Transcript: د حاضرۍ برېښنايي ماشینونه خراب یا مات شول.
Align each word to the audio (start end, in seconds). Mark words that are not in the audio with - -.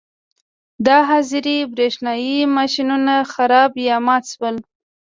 د 0.85 0.87
حاضرۍ 1.09 1.57
برېښنايي 1.73 2.37
ماشینونه 2.57 3.15
خراب 3.31 3.71
یا 3.87 3.97
مات 4.07 4.23
شول. 4.33 4.55